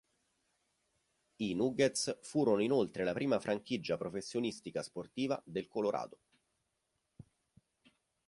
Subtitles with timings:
[1.35, 6.17] I Nuggets furono inoltre la prima franchigia professionistica sportiva del Colorado.